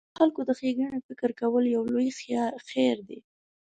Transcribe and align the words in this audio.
د 0.09 0.13
خلکو 0.19 0.41
د 0.45 0.49
ښېګڼې 0.59 0.99
فکر 1.07 1.29
کول 1.39 1.63
یو 1.75 1.83
لوی 1.93 2.09
خیر 2.69 2.97
دی. 3.07 3.19